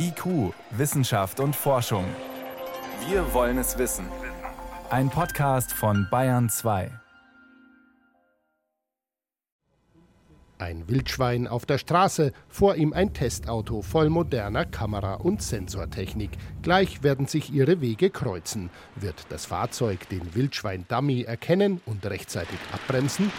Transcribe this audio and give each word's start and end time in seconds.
IQ, 0.00 0.54
Wissenschaft 0.70 1.40
und 1.40 1.56
Forschung. 1.56 2.04
Wir 3.08 3.34
wollen 3.34 3.58
es 3.58 3.78
wissen. 3.78 4.06
Ein 4.90 5.10
Podcast 5.10 5.72
von 5.72 6.06
Bayern 6.08 6.48
2. 6.48 6.92
Ein 10.58 10.88
Wildschwein 10.88 11.48
auf 11.48 11.66
der 11.66 11.78
Straße, 11.78 12.32
vor 12.48 12.76
ihm 12.76 12.92
ein 12.92 13.12
Testauto 13.12 13.82
voll 13.82 14.08
moderner 14.08 14.64
Kamera- 14.64 15.14
und 15.14 15.42
Sensortechnik. 15.42 16.30
Gleich 16.62 17.02
werden 17.02 17.26
sich 17.26 17.52
ihre 17.52 17.80
Wege 17.80 18.10
kreuzen. 18.10 18.70
Wird 18.94 19.26
das 19.30 19.46
Fahrzeug 19.46 20.08
den 20.10 20.32
Wildschwein-Dummy 20.32 21.22
erkennen 21.22 21.80
und 21.86 22.06
rechtzeitig 22.06 22.58
abbremsen? 22.72 23.32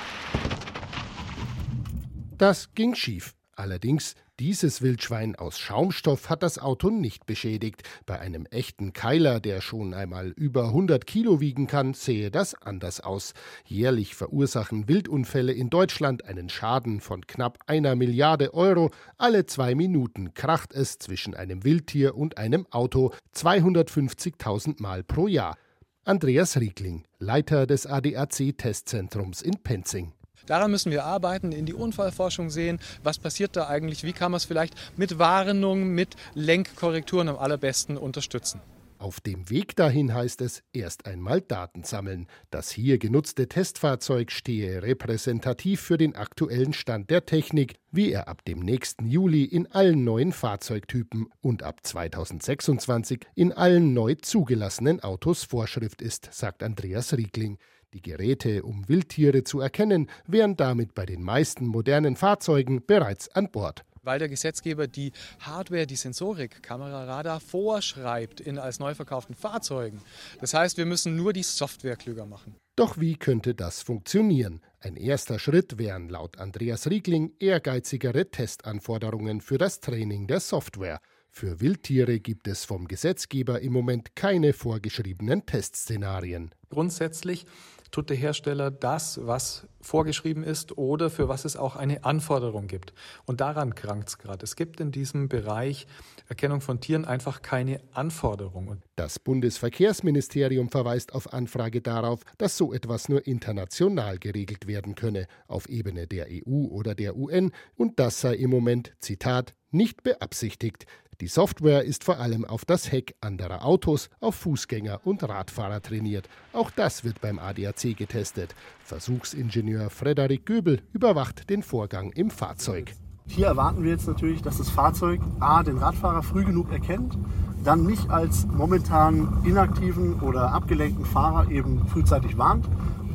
Das 2.37 2.73
ging 2.73 2.95
schief. 2.95 3.35
Allerdings, 3.55 4.15
dieses 4.39 4.81
Wildschwein 4.81 5.35
aus 5.35 5.59
Schaumstoff 5.59 6.29
hat 6.29 6.43
das 6.43 6.59
Auto 6.59 6.89
nicht 6.89 7.25
beschädigt. 7.25 7.83
Bei 8.05 8.19
einem 8.19 8.45
echten 8.45 8.93
Keiler, 8.93 9.39
der 9.39 9.59
schon 9.59 9.93
einmal 9.93 10.29
über 10.29 10.65
100 10.67 11.05
Kilo 11.05 11.41
wiegen 11.41 11.67
kann, 11.67 11.93
sehe 11.93 12.31
das 12.31 12.55
anders 12.55 13.01
aus. 13.01 13.33
Jährlich 13.65 14.15
verursachen 14.15 14.87
Wildunfälle 14.87 15.51
in 15.51 15.69
Deutschland 15.69 16.25
einen 16.25 16.49
Schaden 16.49 17.01
von 17.01 17.27
knapp 17.27 17.59
einer 17.67 17.95
Milliarde 17.95 18.53
Euro. 18.53 18.91
Alle 19.17 19.45
zwei 19.45 19.75
Minuten 19.75 20.33
kracht 20.33 20.73
es 20.73 20.97
zwischen 20.99 21.35
einem 21.35 21.63
Wildtier 21.63 22.15
und 22.15 22.37
einem 22.37 22.65
Auto 22.71 23.11
250.000 23.35 24.81
Mal 24.81 25.03
pro 25.03 25.27
Jahr. 25.27 25.57
Andreas 26.05 26.57
Riegling, 26.57 27.03
Leiter 27.19 27.67
des 27.67 27.85
ADAC-Testzentrums 27.85 29.41
in 29.41 29.61
Penzing. 29.61 30.13
Daran 30.49 30.71
müssen 30.71 30.91
wir 30.91 31.05
arbeiten, 31.05 31.51
in 31.51 31.67
die 31.67 31.75
Unfallforschung 31.75 32.49
sehen, 32.49 32.79
was 33.03 33.19
passiert 33.19 33.55
da 33.55 33.67
eigentlich, 33.67 34.03
wie 34.03 34.13
kann 34.13 34.31
man 34.31 34.37
es 34.37 34.45
vielleicht 34.45 34.73
mit 34.97 35.19
Warnung, 35.19 35.89
mit 35.89 36.15
Lenkkorrekturen 36.33 37.29
am 37.29 37.37
allerbesten 37.37 37.97
unterstützen. 37.97 38.59
Auf 38.97 39.21
dem 39.21 39.49
Weg 39.51 39.75
dahin 39.75 40.13
heißt 40.13 40.41
es 40.41 40.63
erst 40.73 41.05
einmal 41.05 41.39
Daten 41.39 41.83
sammeln. 41.83 42.27
Das 42.49 42.71
hier 42.71 42.97
genutzte 42.97 43.47
Testfahrzeug 43.47 44.31
stehe 44.31 44.81
repräsentativ 44.81 45.81
für 45.81 45.97
den 45.97 46.15
aktuellen 46.15 46.73
Stand 46.73 47.11
der 47.11 47.27
Technik, 47.27 47.75
wie 47.91 48.11
er 48.11 48.27
ab 48.27 48.43
dem 48.43 48.59
nächsten 48.59 49.05
Juli 49.05 49.45
in 49.45 49.67
allen 49.67 50.03
neuen 50.03 50.33
Fahrzeugtypen 50.33 51.27
und 51.41 51.61
ab 51.61 51.79
2026 51.83 53.25
in 53.35 53.53
allen 53.53 53.93
neu 53.93 54.15
zugelassenen 54.15 54.99
Autos 54.99 55.43
Vorschrift 55.43 56.01
ist, 56.01 56.27
sagt 56.33 56.63
Andreas 56.63 57.13
Riegling. 57.13 57.59
Die 57.93 58.01
Geräte, 58.01 58.63
um 58.63 58.87
Wildtiere 58.87 59.43
zu 59.43 59.61
erkennen, 59.61 60.09
wären 60.27 60.55
damit 60.55 60.93
bei 60.93 61.05
den 61.05 61.23
meisten 61.23 61.65
modernen 61.65 62.15
Fahrzeugen 62.15 62.85
bereits 62.85 63.29
an 63.29 63.51
Bord 63.51 63.83
weil 64.01 64.17
der 64.17 64.29
Gesetzgeber 64.29 64.87
die 64.87 65.11
Hardware, 65.39 65.85
die 65.85 65.95
Sensorik, 65.95 66.63
Kamera, 66.63 67.03
Radar 67.03 67.39
vorschreibt 67.39 68.39
in 68.39 68.57
als 68.57 68.79
neu 68.79 68.95
verkauften 68.95 69.35
Fahrzeugen. 69.35 70.01
Das 70.39 70.53
heißt, 70.53 70.77
wir 70.77 70.85
müssen 70.85 71.15
nur 71.15 71.33
die 71.33 71.43
Software 71.43 71.95
klüger 71.95 72.25
machen. 72.25 72.55
Doch 72.75 72.97
wie 72.97 73.17
könnte 73.17 73.53
das 73.53 73.81
funktionieren? 73.81 74.61
Ein 74.79 74.95
erster 74.95 75.37
Schritt 75.37 75.77
wären 75.77 76.09
laut 76.09 76.39
Andreas 76.39 76.89
Riegling 76.89 77.33
ehrgeizigere 77.39 78.31
Testanforderungen 78.31 79.41
für 79.41 79.57
das 79.57 79.79
Training 79.79 80.27
der 80.27 80.39
Software. 80.39 81.01
Für 81.29 81.61
Wildtiere 81.61 82.19
gibt 82.19 82.47
es 82.47 82.65
vom 82.65 82.87
Gesetzgeber 82.87 83.61
im 83.61 83.73
Moment 83.73 84.15
keine 84.15 84.53
vorgeschriebenen 84.53 85.45
Testszenarien. 85.45 86.55
Grundsätzlich 86.69 87.45
tut 87.91 88.09
der 88.09 88.17
Hersteller 88.17 88.71
das, 88.71 89.19
was 89.23 89.67
vorgeschrieben 89.81 90.43
ist 90.43 90.77
oder 90.77 91.09
für 91.09 91.29
was 91.29 91.45
es 91.45 91.55
auch 91.55 91.75
eine 91.75 92.03
Anforderung 92.03 92.67
gibt. 92.67 92.93
Und 93.25 93.41
daran 93.41 93.75
krankt 93.75 94.09
es 94.09 94.17
gerade. 94.17 94.43
Es 94.43 94.55
gibt 94.55 94.79
in 94.79 94.91
diesem 94.91 95.29
Bereich 95.29 95.87
Erkennung 96.27 96.61
von 96.61 96.81
Tieren 96.81 97.05
einfach 97.05 97.41
keine 97.41 97.81
Anforderung. 97.93 98.81
Das 98.95 99.19
Bundesverkehrsministerium 99.19 100.69
verweist 100.69 101.13
auf 101.13 101.33
Anfrage 101.33 101.81
darauf, 101.81 102.21
dass 102.37 102.57
so 102.57 102.73
etwas 102.73 103.09
nur 103.09 103.25
international 103.25 104.19
geregelt 104.19 104.67
werden 104.67 104.95
könne, 104.95 105.27
auf 105.47 105.69
Ebene 105.69 106.07
der 106.07 106.27
EU 106.29 106.67
oder 106.67 106.95
der 106.95 107.15
UN, 107.15 107.51
und 107.75 107.99
das 107.99 108.21
sei 108.21 108.35
im 108.35 108.49
Moment, 108.49 108.93
Zitat, 108.99 109.55
nicht 109.71 110.03
beabsichtigt. 110.03 110.85
Die 111.21 111.27
Software 111.27 111.83
ist 111.83 112.05
vor 112.05 112.19
allem 112.19 112.45
auf 112.45 112.63
das 112.63 112.93
Heck 112.93 113.13
anderer 113.19 113.65
Autos, 113.65 114.09
auf 114.21 114.35
Fußgänger 114.35 115.01
und 115.03 115.21
Radfahrer 115.21 115.81
trainiert. 115.81 116.29
Auch 116.53 116.71
das 116.71 117.03
wird 117.03 117.19
beim 117.19 117.39
ADAC 117.39 117.97
getestet. 117.97 118.55
Versuchsingenieur 118.85 119.89
Frederik 119.89 120.45
Göbel 120.45 120.81
überwacht 120.93 121.49
den 121.49 121.61
Vorgang 121.61 122.13
im 122.13 122.29
Fahrzeug. 122.29 122.93
Hier 123.27 123.47
erwarten 123.47 123.83
wir 123.83 123.91
jetzt 123.91 124.07
natürlich, 124.07 124.41
dass 124.41 124.59
das 124.59 124.69
Fahrzeug 124.69 125.19
A 125.41 125.61
den 125.61 125.79
Radfahrer 125.79 126.23
früh 126.23 126.45
genug 126.45 126.71
erkennt, 126.71 127.17
dann 127.65 127.85
mich 127.85 128.09
als 128.09 128.47
momentan 128.47 129.41
inaktiven 129.43 130.21
oder 130.21 130.53
abgelenkten 130.53 131.03
Fahrer 131.03 131.51
eben 131.51 131.85
frühzeitig 131.89 132.37
warnt. 132.37 132.65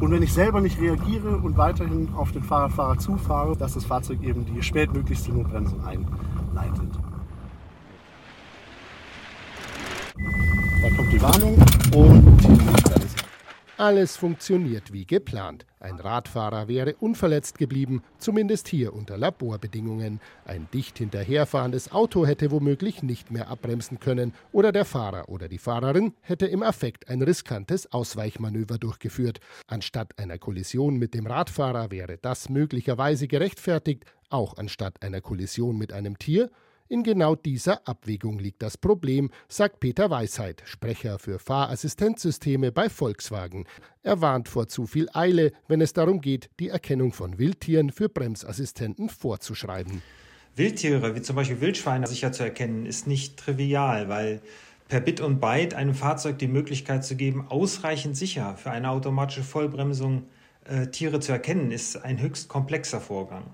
Und 0.00 0.10
wenn 0.10 0.22
ich 0.22 0.34
selber 0.34 0.60
nicht 0.60 0.78
reagiere 0.78 1.38
und 1.38 1.56
weiterhin 1.56 2.10
auf 2.15 2.32
den 2.32 2.42
Fahrradfahrer 2.42 2.98
zufahre, 2.98 3.56
dass 3.56 3.72
das 3.72 3.86
Fahrzeug 3.86 4.22
eben 4.22 4.44
die 4.44 4.62
spätmöglichste 4.62 5.32
Notbremsung 5.32 5.82
einleitet. 5.86 6.91
Da 10.84 10.91
kommt 10.91 11.11
die 11.15 11.22
Warnung 11.22 11.55
und 11.95 12.93
alles. 12.93 13.15
Alles 13.78 14.17
funktioniert 14.19 14.93
wie 14.93 15.06
geplant. 15.06 15.65
Ein 15.81 15.99
Radfahrer 15.99 16.69
wäre 16.69 16.95
unverletzt 16.97 17.56
geblieben, 17.56 18.03
zumindest 18.19 18.69
hier 18.69 18.93
unter 18.93 19.17
Laborbedingungen. 19.17 20.21
Ein 20.45 20.69
dicht 20.75 20.99
hinterherfahrendes 20.99 21.91
Auto 21.91 22.27
hätte 22.27 22.50
womöglich 22.50 23.03
nicht 23.03 23.31
mehr 23.31 23.49
abbremsen 23.49 23.99
können 23.99 24.34
oder 24.53 24.72
der 24.72 24.84
Fahrer 24.84 25.31
oder 25.31 25.49
die 25.49 25.56
Fahrerin 25.56 26.12
hätte 26.21 26.45
im 26.45 26.62
Affekt 26.62 27.09
ein 27.09 27.22
riskantes 27.22 27.91
Ausweichmanöver 27.91 28.77
durchgeführt. 28.77 29.41
Anstatt 29.66 30.19
einer 30.19 30.37
Kollision 30.37 30.99
mit 30.99 31.15
dem 31.15 31.27
Radfahrer 31.27 31.93
wäre 31.93 32.19
das 32.19 32.51
möglicherweise 32.51 33.27
gerechtfertigt, 33.27 34.05
auch 34.28 34.59
anstatt 34.59 35.03
einer 35.03 35.22
Kollision 35.22 35.78
mit 35.78 35.95
einem 35.95 36.19
Tier 36.19 36.51
in 36.89 37.03
genau 37.03 37.34
dieser 37.34 37.87
Abwägung 37.89 38.39
liegt 38.39 38.62
das 38.62 38.77
Problem, 38.77 39.31
sagt 39.49 39.81
Peter 39.81 40.11
Weisheit, 40.11 40.62
Sprecher 40.67 41.19
für 41.19 41.39
Fahrassistenzsysteme 41.39 42.72
bei 42.72 42.89
Volkswagen. 42.89 43.65
Er 44.03 44.21
warnt 44.21 44.49
vor 44.49 44.69
zu 44.69 44.87
viel 44.87 45.09
Eile, 45.15 45.53
wenn 45.67 45.81
es 45.81 45.95
darum 45.95 46.21
geht, 46.21 46.50
die 46.61 46.69
Erkennung 46.69 47.12
von 47.12 47.39
Wildtieren 47.39 47.91
für 47.91 48.09
Bremsassistenten 48.09 49.09
vorzuschreiben. 49.09 50.03
Wildtiere, 50.56 51.17
wie 51.17 51.22
zum 51.22 51.37
Beispiel 51.37 51.61
Wildschweine, 51.61 52.06
sicher 52.06 52.33
zu 52.33 52.45
erkennen, 52.45 52.87
ist 52.87 53.06
nicht 53.06 53.39
trivial, 53.39 54.09
weil 54.09 54.41
per 54.89 55.01
Bit 55.01 55.21
und 55.21 55.41
Byte 55.41 55.75
einem 55.75 55.95
Fahrzeug 55.95 56.39
die 56.39 56.49
Möglichkeit 56.49 57.05
zu 57.05 57.16
geben, 57.16 57.47
ausreichend 57.49 58.16
sicher 58.16 58.56
für 58.56 58.71
eine 58.71 58.91
automatische 58.91 59.43
Vollbremsung 59.43 60.25
äh, 60.65 60.89
Tiere 60.89 61.21
zu 61.21 61.33
erkennen, 61.33 61.71
ist 61.71 61.97
ein 61.97 62.21
höchst 62.21 62.49
komplexer 62.49 63.01
Vorgang. 63.01 63.45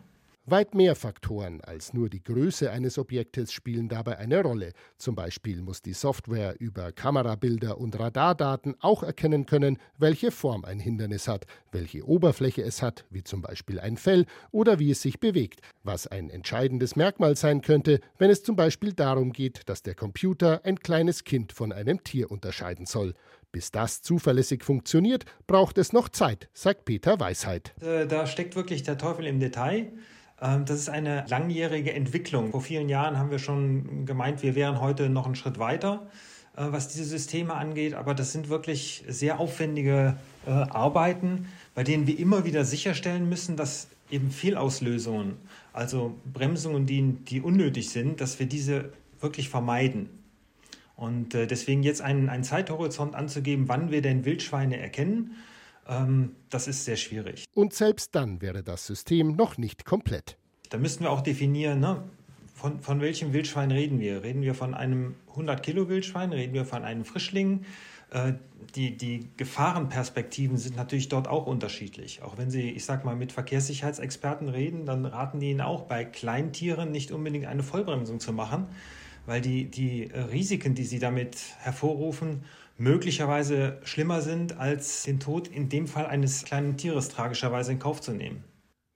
Weit 0.46 0.74
mehr 0.74 0.96
Faktoren 0.96 1.60
als 1.60 1.92
nur 1.92 2.08
die 2.08 2.22
Größe 2.22 2.70
eines 2.70 2.98
Objektes 2.98 3.52
spielen 3.52 3.88
dabei 3.88 4.16
eine 4.16 4.42
Rolle. 4.42 4.72
Zum 4.96 5.14
Beispiel 5.14 5.60
muss 5.60 5.82
die 5.82 5.92
Software 5.92 6.56
über 6.58 6.92
Kamerabilder 6.92 7.78
und 7.78 7.98
Radardaten 7.98 8.74
auch 8.80 9.02
erkennen 9.02 9.44
können, 9.44 9.76
welche 9.98 10.30
Form 10.30 10.64
ein 10.64 10.80
Hindernis 10.80 11.28
hat, 11.28 11.44
welche 11.72 12.06
Oberfläche 12.06 12.62
es 12.62 12.80
hat, 12.80 13.04
wie 13.10 13.22
zum 13.22 13.42
Beispiel 13.42 13.78
ein 13.78 13.98
Fell, 13.98 14.24
oder 14.50 14.78
wie 14.78 14.90
es 14.90 15.02
sich 15.02 15.20
bewegt, 15.20 15.60
was 15.82 16.06
ein 16.06 16.30
entscheidendes 16.30 16.96
Merkmal 16.96 17.36
sein 17.36 17.60
könnte, 17.60 18.00
wenn 18.16 18.30
es 18.30 18.42
zum 18.42 18.56
Beispiel 18.56 18.94
darum 18.94 19.32
geht, 19.32 19.68
dass 19.68 19.82
der 19.82 19.94
Computer 19.94 20.62
ein 20.64 20.80
kleines 20.80 21.24
Kind 21.24 21.52
von 21.52 21.70
einem 21.70 22.02
Tier 22.02 22.30
unterscheiden 22.30 22.86
soll. 22.86 23.14
Bis 23.52 23.72
das 23.72 24.00
zuverlässig 24.00 24.64
funktioniert, 24.64 25.26
braucht 25.46 25.76
es 25.76 25.92
noch 25.92 26.08
Zeit, 26.08 26.48
sagt 26.54 26.86
Peter 26.86 27.20
Weisheit. 27.20 27.74
Äh, 27.82 28.06
da 28.06 28.26
steckt 28.26 28.56
wirklich 28.56 28.84
der 28.84 28.96
Teufel 28.96 29.26
im 29.26 29.38
Detail. 29.38 29.92
Ähm, 30.40 30.64
das 30.64 30.78
ist 30.78 30.88
eine 30.88 31.24
langjährige 31.28 31.92
Entwicklung. 31.92 32.50
Vor 32.50 32.60
vielen 32.60 32.88
Jahren 32.88 33.18
haben 33.18 33.30
wir 33.30 33.38
schon 33.38 34.06
gemeint, 34.06 34.42
wir 34.42 34.54
wären 34.54 34.80
heute 34.80 35.08
noch 35.08 35.26
einen 35.26 35.34
Schritt 35.34 35.58
weiter, 35.58 36.06
äh, 36.56 36.66
was 36.70 36.88
diese 36.88 37.04
Systeme 37.04 37.54
angeht. 37.54 37.94
Aber 37.94 38.14
das 38.14 38.32
sind 38.32 38.48
wirklich 38.48 39.04
sehr 39.08 39.40
aufwendige 39.40 40.16
äh, 40.46 40.50
Arbeiten, 40.50 41.48
bei 41.74 41.84
denen 41.84 42.06
wir 42.06 42.18
immer 42.18 42.44
wieder 42.44 42.64
sicherstellen 42.64 43.28
müssen, 43.28 43.56
dass 43.56 43.88
eben 44.10 44.30
Fehlauslösungen, 44.30 45.36
also 45.72 46.16
Bremsungen, 46.32 46.86
die, 46.86 47.12
die 47.12 47.40
unnötig 47.40 47.90
sind, 47.90 48.20
dass 48.20 48.38
wir 48.38 48.46
diese 48.46 48.92
wirklich 49.20 49.48
vermeiden. 49.48 50.08
Und 50.96 51.34
äh, 51.34 51.46
deswegen 51.46 51.82
jetzt 51.82 52.02
einen, 52.02 52.28
einen 52.28 52.44
Zeithorizont 52.44 53.14
anzugeben, 53.14 53.68
wann 53.68 53.90
wir 53.90 54.02
denn 54.02 54.24
Wildschweine 54.24 54.78
erkennen, 54.78 55.36
ähm, 55.88 56.36
das 56.50 56.68
ist 56.68 56.84
sehr 56.84 56.96
schwierig. 56.96 57.44
Und 57.54 57.72
selbst 57.72 58.14
dann 58.14 58.42
wäre 58.42 58.62
das 58.62 58.86
System 58.86 59.34
noch 59.34 59.58
nicht 59.58 59.84
komplett. 59.84 60.36
Da 60.70 60.78
müssten 60.78 61.04
wir 61.04 61.10
auch 61.10 61.20
definieren, 61.20 61.80
ne? 61.80 62.02
von, 62.54 62.80
von 62.80 63.00
welchem 63.00 63.32
Wildschwein 63.32 63.70
reden 63.70 64.00
wir? 64.00 64.22
Reden 64.22 64.42
wir 64.42 64.54
von 64.54 64.74
einem 64.74 65.14
100 65.30 65.62
Kilo 65.62 65.88
Wildschwein? 65.88 66.32
Reden 66.32 66.52
wir 66.52 66.64
von 66.64 66.84
einem 66.84 67.04
Frischling? 67.04 67.64
Äh, 68.10 68.34
die, 68.74 68.96
die 68.96 69.28
Gefahrenperspektiven 69.36 70.58
sind 70.58 70.76
natürlich 70.76 71.08
dort 71.08 71.26
auch 71.26 71.46
unterschiedlich. 71.46 72.22
Auch 72.22 72.36
wenn 72.36 72.50
Sie, 72.50 72.70
ich 72.70 72.84
sag 72.84 73.04
mal, 73.04 73.16
mit 73.16 73.32
Verkehrssicherheitsexperten 73.32 74.48
reden, 74.48 74.84
dann 74.84 75.06
raten 75.06 75.40
die 75.40 75.50
Ihnen 75.50 75.62
auch 75.62 75.82
bei 75.82 76.04
Kleintieren 76.04 76.92
nicht 76.92 77.12
unbedingt 77.12 77.46
eine 77.46 77.62
Vollbremsung 77.62 78.20
zu 78.20 78.32
machen, 78.32 78.66
weil 79.26 79.40
die, 79.40 79.64
die 79.64 80.04
Risiken, 80.04 80.74
die 80.74 80.84
sie 80.84 80.98
damit 80.98 81.36
hervorrufen, 81.60 82.44
möglicherweise 82.78 83.78
schlimmer 83.84 84.20
sind, 84.20 84.58
als 84.58 85.02
den 85.02 85.18
Tod 85.18 85.48
in 85.48 85.68
dem 85.68 85.86
Fall 85.86 86.06
eines 86.06 86.44
kleinen 86.44 86.76
Tieres 86.76 87.08
tragischerweise 87.08 87.72
in 87.72 87.78
Kauf 87.78 88.00
zu 88.00 88.12
nehmen. 88.12 88.44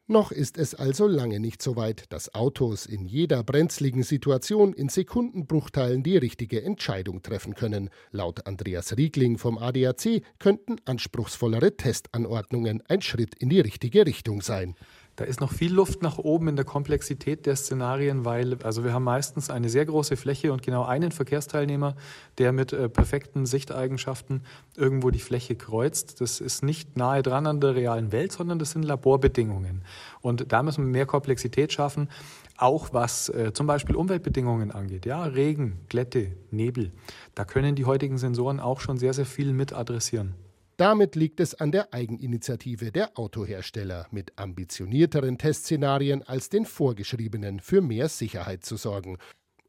Noch 0.07 0.33
ist 0.33 0.59
es 0.59 0.75
also 0.75 1.07
lange 1.07 1.41
nicht 1.41 1.63
so 1.63 1.77
weit, 1.77 2.13
dass 2.13 2.35
Autos 2.35 2.85
in 2.85 3.07
jeder 3.07 3.43
brenzligen 3.43 4.03
Situation 4.03 4.75
in 4.75 4.91
Sekundenbruchteilen 4.91 6.03
die 6.03 6.19
richtige 6.19 6.63
Entscheidung 6.63 7.23
treffen 7.23 7.55
können. 7.55 7.89
Laut 8.11 8.47
Andreas 8.47 8.99
Riegling 8.99 9.39
vom 9.39 9.57
ADAC 9.57 10.23
könnten 10.39 10.77
anspruchsvollere 10.85 11.79
Testanordnungen 11.79 12.83
ein 12.87 13.01
Schritt 13.01 13.35
in 13.37 13.49
die 13.49 13.61
richtige 13.61 14.05
Richtung 14.05 14.43
sein. 14.43 14.75
Da 15.17 15.25
ist 15.25 15.41
noch 15.41 15.53
viel 15.53 15.73
Luft 15.73 16.03
nach 16.03 16.19
oben 16.19 16.49
in 16.49 16.57
der 16.57 16.65
Komplexität 16.65 17.47
der 17.47 17.55
Szenarien, 17.55 18.25
weil 18.25 18.57
also 18.65 18.83
wir 18.83 18.93
haben 18.93 19.05
meistens 19.05 19.49
eine 19.49 19.69
sehr 19.69 19.87
große 19.87 20.17
Fläche 20.17 20.53
und 20.53 20.63
genau 20.63 20.85
einen 20.85 21.13
Verkehrsteilnehmer, 21.13 21.95
der 22.39 22.53
mit 22.53 22.73
äh, 22.73 22.89
perfekten 22.89 23.47
Sichteigenschaften 23.47 24.43
irgendwo 24.77 25.11
die 25.11 25.21
Fläche 25.21 25.55
kreuzt. 25.55 26.21
Das 26.21 26.41
ist 26.41 26.65
nicht 26.65 26.97
nahe 26.97 27.23
dran 27.23 27.47
an 27.47 27.61
der 27.61 27.77
realen 27.77 28.11
Welt, 28.11 28.33
sondern 28.33 28.59
das 28.59 28.73
sind 28.73 28.85
Laborbedingungen. 28.85 29.83
Und 30.21 30.53
da 30.53 30.65
müssen 30.65 30.85
wir 30.85 30.91
mehr 30.91 31.07
Komplexität 31.07 31.73
schaffen, 31.73 32.09
auch 32.57 32.93
was 32.93 33.29
äh, 33.29 33.53
zum 33.53 33.69
Beispiel 33.69 33.95
Umweltbedingungen 33.95 34.73
angeht. 34.73 35.07
Ja, 35.07 35.23
Regen, 35.25 35.79
Glätte, 35.89 36.33
Nebel. 36.51 36.91
Da 37.37 37.45
können 37.45 37.77
die 37.77 37.85
heutigen 37.85 38.19
Sensoren 38.19 38.59
auch 38.59 38.81
schon 38.81 38.99
sehr, 38.99 39.15
sehr 39.15 39.27
viel 39.27 39.53
mit 39.53 39.73
adressieren. 39.73 40.35
Damit 40.77 41.15
liegt 41.15 41.39
es 41.39 41.55
an 41.55 41.71
der 41.71 41.95
Eigeninitiative 41.95 42.91
der 42.91 43.17
Autohersteller, 43.17 44.09
mit 44.11 44.33
ambitionierteren 44.37 45.39
Testszenarien 45.39 46.23
als 46.23 46.49
den 46.49 46.67
vorgeschriebenen 46.67 47.61
für 47.61 47.81
mehr 47.81 48.09
Sicherheit 48.09 48.65
zu 48.65 48.77
sorgen. 48.77 49.19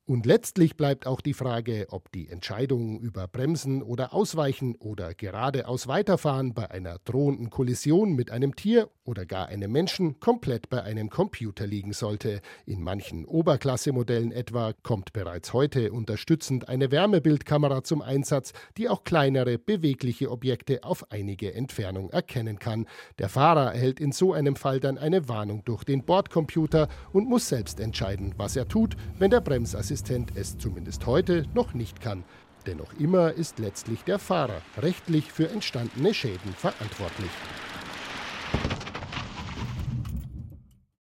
Und 0.07 0.27
letztlich 0.27 0.77
bleibt 0.77 1.07
auch 1.07 1.19
die 1.19 1.33
Frage, 1.33 1.87
ob 1.89 2.11
die 2.11 2.29
Entscheidung 2.29 2.99
über 2.99 3.27
Bremsen 3.27 3.81
oder 3.81 4.13
Ausweichen 4.13 4.75
oder 4.75 5.15
geradeaus 5.15 5.87
weiterfahren 5.87 6.53
bei 6.53 6.69
einer 6.69 6.99
drohenden 7.05 7.49
Kollision 7.49 8.13
mit 8.13 8.29
einem 8.29 8.55
Tier 8.55 8.87
oder 9.03 9.25
gar 9.25 9.47
einem 9.47 9.71
Menschen 9.71 10.19
komplett 10.19 10.69
bei 10.69 10.83
einem 10.83 11.09
Computer 11.09 11.65
liegen 11.65 11.91
sollte. 11.91 12.41
In 12.67 12.83
manchen 12.83 13.25
Oberklassemodellen 13.25 14.31
etwa 14.31 14.73
kommt 14.73 15.11
bereits 15.11 15.53
heute 15.53 15.91
unterstützend 15.91 16.69
eine 16.69 16.91
Wärmebildkamera 16.91 17.83
zum 17.83 18.03
Einsatz, 18.03 18.53
die 18.77 18.89
auch 18.89 19.05
kleinere, 19.05 19.57
bewegliche 19.57 20.29
Objekte 20.29 20.83
auf 20.83 21.11
einige 21.11 21.55
Entfernung 21.55 22.11
erkennen 22.11 22.59
kann. 22.59 22.85
Der 23.17 23.29
Fahrer 23.29 23.73
erhält 23.73 23.99
in 23.99 24.11
so 24.11 24.33
einem 24.33 24.55
Fall 24.55 24.79
dann 24.79 24.99
eine 24.99 25.27
Warnung 25.27 25.63
durch 25.65 25.83
den 25.83 26.05
Bordcomputer 26.05 26.89
und 27.11 27.27
muss 27.27 27.49
selbst 27.49 27.79
entscheiden, 27.79 28.35
was 28.37 28.55
er 28.55 28.67
tut, 28.67 28.95
wenn 29.17 29.31
der 29.31 29.41
Bremsassistent 29.41 29.94
Assistent 29.95 30.33
es 30.35 30.57
zumindest 30.57 31.05
heute 31.05 31.45
noch 31.53 31.73
nicht 31.73 32.01
kann. 32.01 32.25
Denn 32.67 32.79
noch 32.79 32.91
immer 32.99 33.31
ist 33.31 33.59
letztlich 33.59 34.03
der 34.03 34.19
Fahrer 34.19 34.61
rechtlich 34.77 35.31
für 35.31 35.49
entstandene 35.49 36.13
Schäden 36.13 36.51
verantwortlich. 36.57 37.29